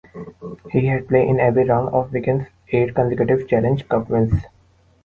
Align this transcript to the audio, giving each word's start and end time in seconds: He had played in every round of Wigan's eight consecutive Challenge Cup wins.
He 0.71 0.87
had 0.87 1.07
played 1.07 1.27
in 1.27 1.39
every 1.39 1.63
round 1.63 1.93
of 1.93 2.11
Wigan's 2.11 2.47
eight 2.69 2.95
consecutive 2.95 3.47
Challenge 3.47 3.87
Cup 3.87 4.09
wins. 4.09 4.33